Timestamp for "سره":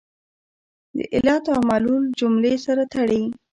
2.65-2.83